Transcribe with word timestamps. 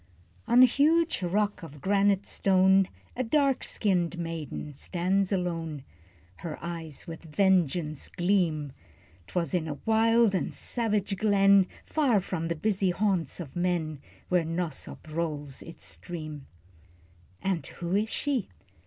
On 0.47 0.63
a 0.63 0.65
huge 0.65 1.21
rock 1.21 1.61
of 1.61 1.79
granite 1.79 2.25
stone, 2.25 2.87
A 3.15 3.23
dark 3.23 3.63
skinned 3.63 4.17
maiden 4.17 4.73
stands 4.73 5.31
alone, 5.31 5.83
Her 6.37 6.57
eyes 6.59 7.05
with 7.05 7.23
vengeance 7.25 8.09
gleam. 8.09 8.71
'Twas 9.27 9.53
in 9.53 9.67
a 9.67 9.77
wild 9.85 10.33
and 10.33 10.51
savage 10.51 11.15
glen, 11.17 11.67
Far 11.85 12.19
from 12.19 12.47
the 12.47 12.55
busy 12.55 12.89
haunts 12.89 13.39
of 13.39 13.55
men, 13.55 13.99
Where 14.27 14.43
'Nosop 14.43 15.07
rolls 15.07 15.61
its 15.61 15.85
stream. 15.85 16.47
And 17.39 17.67
who 17.67 17.93
is 17.95 18.09
she? 18.09 18.49